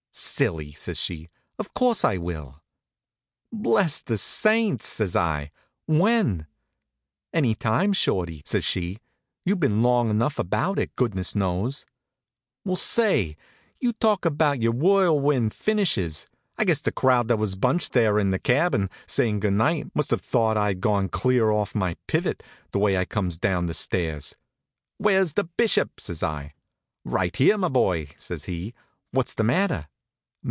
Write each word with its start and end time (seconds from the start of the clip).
"Silly!" 0.13 0.73
says 0.73 0.97
she. 0.97 1.29
"Of 1.57 1.73
course 1.73 2.03
I 2.03 2.17
will." 2.17 2.61
"Bless 3.49 4.01
the 4.01 4.17
saints!" 4.17 4.85
says 4.85 5.15
I. 5.15 5.51
"When?" 5.85 6.47
"Any 7.33 7.55
time, 7.55 7.93
Shorty," 7.93 8.41
says 8.43 8.65
she. 8.65 8.97
"You've 9.45 9.61
been 9.61 9.81
long 9.83 10.09
enough 10.09 10.37
about 10.37 10.77
it, 10.79 10.93
goodness 10.97 11.33
knows." 11.33 11.85
Well 12.65 12.75
say! 12.75 13.37
You 13.79 13.93
talk 13.93 14.25
about 14.25 14.61
your 14.61 14.73
whirlwind 14.73 15.53
finishes! 15.53 16.27
I 16.57 16.65
guess 16.65 16.81
the 16.81 16.91
crowd 16.91 17.29
that 17.29 17.39
was 17.39 17.55
bunched 17.55 17.93
there 17.93 18.19
in 18.19 18.31
the 18.31 18.39
cabin, 18.39 18.89
sayin' 19.07 19.39
good 19.39 19.53
night, 19.53 19.95
must 19.95 20.11
have 20.11 20.21
thought 20.21 20.57
I'd 20.57 20.81
gone 20.81 21.07
clear 21.07 21.51
off 21.51 21.73
my 21.73 21.95
pivot, 22.07 22.43
the 22.73 22.79
way 22.79 22.97
I 22.97 23.05
comes 23.05 23.37
down 23.37 23.67
the 23.67 23.73
stairs. 23.73 24.35
"Where's 24.97 25.33
the 25.33 25.45
bishop?" 25.45 26.01
says 26.01 26.21
I. 26.21 26.53
"Right 27.05 27.33
here, 27.33 27.57
my 27.57 27.69
boy," 27.69 28.09
says 28.17 28.43
he. 28.43 28.73
"What's 29.11 29.35
the 29.35 29.45
matter?" 29.45 29.87